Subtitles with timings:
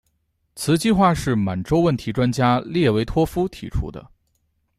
[0.55, 4.09] 此计划是满洲问题专家列维托夫提出的。